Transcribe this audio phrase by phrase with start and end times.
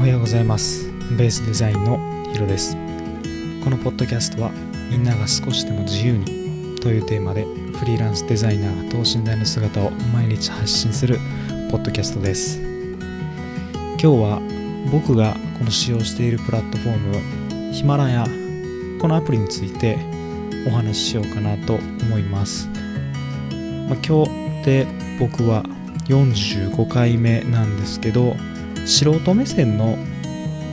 [0.00, 0.90] おはようございます。
[1.14, 1.98] ベースデザインの
[2.32, 2.74] ヒロです。
[3.62, 4.50] このポッドキャストは
[4.90, 6.24] みんなが少しでも自由に
[6.80, 11.18] というテーマでフリーランスデザイナーが等身大の姿を毎日発信する
[11.70, 12.58] ポッドキャストです。
[12.62, 14.40] 今日は
[14.90, 18.24] 僕がこの使用しているプラットフォームヒマラヤ
[19.02, 19.98] このアプリについて
[20.66, 22.68] お話ししようかなと思います、
[23.86, 24.86] まあ、今日で
[25.18, 25.62] 僕は
[26.06, 28.34] 45回目なんですけど
[28.90, 29.96] 素人目線の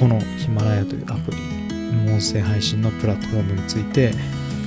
[0.00, 1.38] このヒマラヤというアプリ
[2.12, 4.10] 音声配信のプラットフォームについて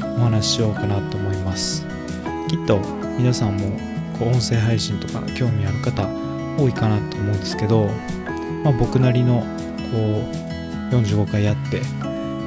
[0.01, 1.85] お話ししようかなと思います。
[2.47, 2.79] きっと
[3.17, 3.77] 皆さんも
[4.17, 6.07] こう音声配信とか興味ある方
[6.57, 7.89] 多いかなと思うんですけど、
[8.63, 9.41] まあ、僕なりの
[9.91, 10.21] こ
[10.91, 11.81] う45回やって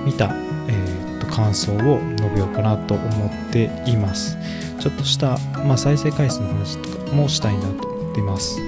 [0.06, 0.34] 見た、
[0.66, 4.38] えー、と感想を述べようかなと思っています。
[4.80, 8.59] ちょっとした、まあ、再生回数の話とかもしたいなと思っています、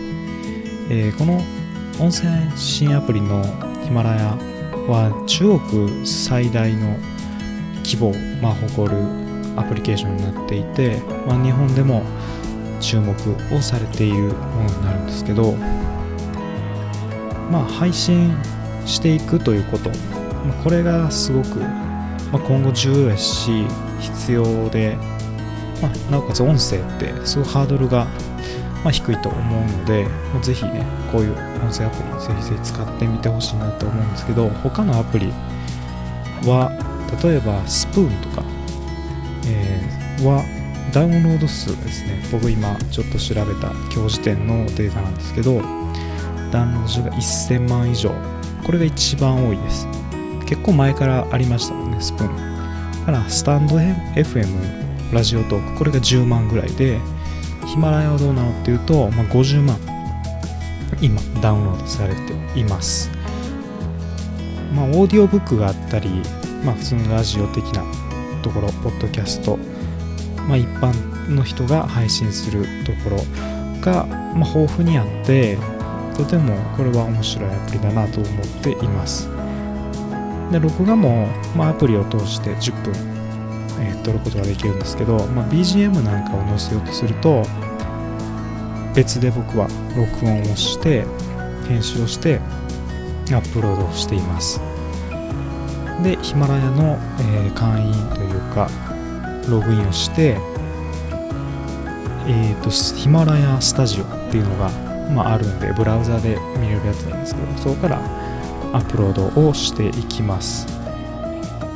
[0.91, 1.41] えー、この
[2.01, 3.43] 音声配信アプリの
[3.85, 4.37] ヒマラヤ
[4.87, 6.97] は中国最大の
[7.83, 8.97] 規模を、ま、誇る
[9.57, 12.05] アプリケーションになっていて、まあ、日本でも
[12.81, 13.13] 注目
[13.53, 15.55] をされているものになるんですけど、
[17.51, 18.33] まあ、配信
[18.87, 21.59] していくということ、ま、これがすごく、
[22.31, 23.67] ま、今後重要やし
[23.99, 24.97] 必要で、
[25.83, 28.07] まあ、なおかつ音声ってすごいハードルが
[28.85, 31.33] まあ、低いと思うので、まあ、ぜひね、こういう
[31.65, 35.33] 音声アプリ、ぜひぜひ使ってみてほしいなと思うんですけど、他のアプリ
[36.45, 36.71] は、
[37.23, 38.45] 例えばスプーンとか、
[39.47, 40.45] えー、は
[40.93, 42.23] ダウンロード数ですね。
[42.33, 45.61] 僕今ちょっと調べた今日時点のデータなんですけど、
[46.51, 48.11] ダウンロード数が1000万以上。
[48.65, 49.87] これが一番多いです。
[50.47, 53.01] 結構前からありましたもんね、スプーン。
[53.01, 56.99] だから、スタンド FM、ラジオトーク、これが10万ぐらいで、
[57.69, 59.79] ヒマラヤはどうなのっていうと、まあ、50万
[61.03, 63.11] 今ダウンロードされています。
[64.75, 66.09] まあオーディオブックがあったり
[66.65, 67.85] まあ普通のラジオ的な
[68.43, 69.59] ところポッドキャスト
[70.49, 70.93] まあ一般
[71.31, 73.19] の人が配信するところ
[73.81, 75.59] が、まあ、豊富にあって
[76.17, 79.29] とてもこれは面白いアプリだなと思っています。
[80.51, 83.18] で録画も、まあ、アプリを通して10分
[83.81, 87.45] えー、撮ることができるんですけど、まあ、BGM なんかを載せようとすると
[88.95, 91.05] 別で僕は録音をして
[91.69, 92.41] 編集をして
[93.31, 94.61] アップロードしています。
[96.03, 98.71] でヒマラヤの、えー、会員というか
[99.49, 100.39] ログインをして
[102.27, 104.71] えっ、ー、とヒマラヤスタジオっていうのが、
[105.13, 107.99] まあ、あるんでブラウザで見れるやつなんですけどそこから
[108.73, 110.67] アップロードをしていきます、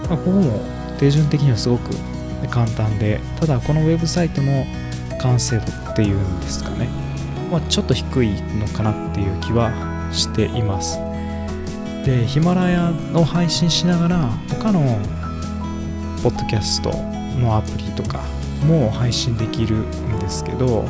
[0.08, 1.90] まあ、ここも手順的にはすごく
[2.48, 4.64] 簡単でただこのウェブサイトの
[5.20, 6.86] 完成度っていうんですかね、
[7.50, 9.72] まあ、ちょっと低いのかなっていう気は
[10.12, 11.00] しています。
[12.04, 14.80] でヒマラヤを配信しながら他の
[16.22, 16.92] ポッドキャスト
[17.36, 18.20] のアプリとか
[18.64, 20.82] も配信できるんですけど、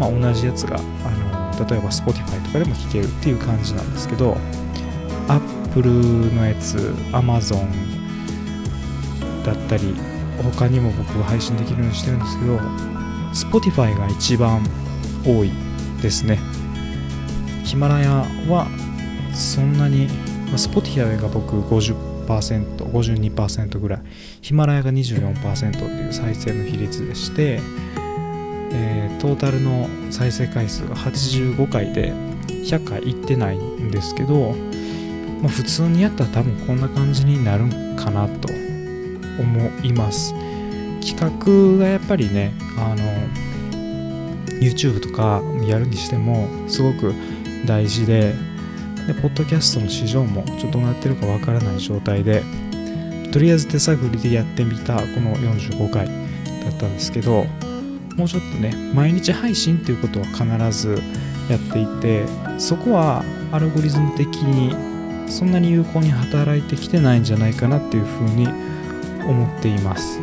[0.00, 4.36] まあ、同じやつがあの例えば Spotify とかでも聴けるっていう感じなんですけど
[5.28, 6.78] Apple のやつ
[7.12, 8.01] Amazon
[9.44, 9.94] だったり
[10.42, 12.58] 他にも僕は配信できるようにしてるんですけど
[13.32, 14.62] Spotify が一番
[15.24, 15.50] 多い
[16.00, 16.38] ですね。
[17.64, 18.10] ヒマラヤ
[18.48, 18.66] は
[19.32, 24.00] そんなに、まあ、Spotify が僕50%、52%ぐらい。
[24.42, 27.60] ヒマラヤが24%っていう再生の比率でして、
[28.72, 32.12] えー、トータルの再生回数が85回で
[32.48, 34.54] 100回いってないんですけど、
[35.40, 38.48] まあ、普通にやったら多分こんな感じになるんかなと
[39.38, 40.34] 思います。
[41.02, 43.02] 企画がやっぱりねあの
[44.60, 47.12] YouTube とかやるにしてもすごく
[47.66, 48.34] 大事で
[49.06, 52.44] でポッドキャストの市場もちょっとどうなってるかわからない状態で
[53.32, 56.12] とりあえず手探りでやってみたこの45回だ
[56.70, 57.44] ったんですけど
[58.16, 60.46] もうちょっとね毎日配信っていうことは必
[60.78, 61.02] ず
[61.50, 62.24] やっていて
[62.58, 68.46] そこはアルゴリズム的にそんなに有効に働いてきてないんじゃないかなっていうふうに
[69.28, 70.20] 思っています。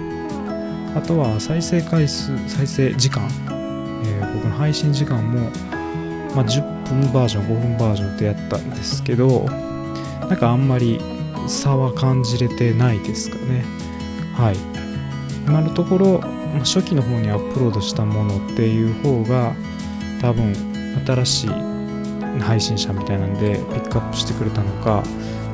[0.95, 3.23] あとは再生回数再生時間、
[4.03, 5.51] えー、僕の配信時間も、
[6.35, 9.45] まあ、10分バージョン5分バージョンってやったんですけど
[10.27, 10.99] なんかあんまり
[11.47, 13.63] 差は感じれてないですかね。
[14.35, 14.57] はい。
[15.47, 16.21] 今のところ
[16.59, 19.53] 初期の方にアップロードしたものっていう方が
[20.21, 20.53] 多分
[21.05, 21.49] 新しい
[22.39, 25.03] 配信者みたいなんでピックアップしてくれたのか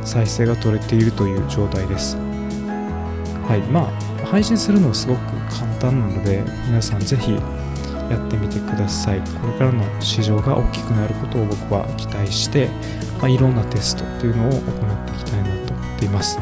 [0.03, 2.18] 再生が取れているという状態です。
[3.47, 3.62] はい。
[3.71, 5.19] まあ配信するのはすごく
[5.50, 9.19] 簡単なので皆さんぜひやってみてください。
[9.19, 12.69] これからの市場が大きくなることを僕は期待して、
[13.19, 16.39] まあ、いろんなテストっていうのを行っていきたいなと思っています。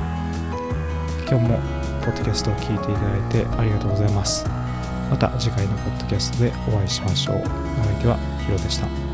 [1.30, 1.60] 今日も
[2.04, 4.46] ポッドキャストを聞いていただいてありがとうございます。
[5.10, 7.36] また次回のポッドキャストでお会いしましょう。
[7.38, 9.13] お相手はヒロでした。